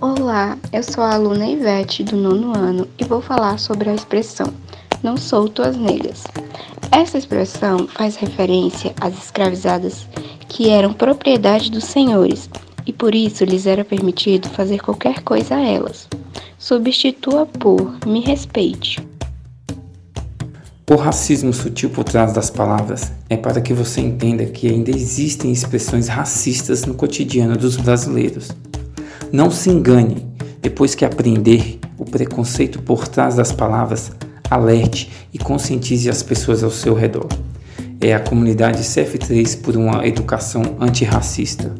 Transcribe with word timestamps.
Olá, 0.00 0.56
eu 0.72 0.82
sou 0.82 1.02
a 1.02 1.14
aluna 1.14 1.44
Ivete 1.44 2.04
do 2.04 2.16
nono 2.16 2.56
ano 2.56 2.86
e 2.98 3.04
vou 3.04 3.20
falar 3.20 3.58
sobre 3.58 3.90
a 3.90 3.94
expressão 3.94 4.46
não 5.02 5.16
sou 5.16 5.48
tuas 5.48 5.76
negras. 5.76 6.24
Essa 6.90 7.18
expressão 7.18 7.86
faz 7.88 8.16
referência 8.16 8.94
às 9.00 9.16
escravizadas 9.16 10.06
que 10.48 10.70
eram 10.70 10.92
propriedade 10.92 11.70
dos 11.70 11.84
senhores 11.84 12.48
e 12.86 12.92
por 12.92 13.14
isso 13.14 13.44
lhes 13.44 13.66
era 13.66 13.84
permitido 13.84 14.48
fazer 14.48 14.80
qualquer 14.80 15.22
coisa 15.22 15.56
a 15.56 15.62
elas. 15.62 16.08
Substitua 16.58 17.46
por 17.46 17.98
me 18.06 18.20
respeite. 18.20 19.06
O 20.90 20.94
racismo 20.96 21.52
sutil 21.52 21.90
por 21.90 22.04
trás 22.04 22.32
das 22.32 22.50
palavras 22.50 23.12
é 23.28 23.36
para 23.36 23.60
que 23.60 23.74
você 23.74 24.00
entenda 24.00 24.46
que 24.46 24.68
ainda 24.68 24.90
existem 24.90 25.52
expressões 25.52 26.08
racistas 26.08 26.86
no 26.86 26.94
cotidiano 26.94 27.56
dos 27.56 27.76
brasileiros. 27.76 28.48
Não 29.30 29.50
se 29.50 29.68
engane, 29.68 30.26
depois 30.62 30.94
que 30.94 31.04
aprender 31.04 31.78
o 31.98 32.04
preconceito 32.04 32.80
por 32.80 33.06
trás 33.06 33.36
das 33.36 33.52
palavras, 33.52 34.10
alerte 34.50 35.12
e 35.32 35.38
conscientize 35.38 36.08
as 36.08 36.22
pessoas 36.22 36.64
ao 36.64 36.70
seu 36.70 36.94
redor. 36.94 37.28
É 38.00 38.14
a 38.14 38.20
comunidade 38.20 38.82
CF3 38.82 39.60
por 39.60 39.76
uma 39.76 40.06
educação 40.06 40.62
antirracista. 40.80 41.74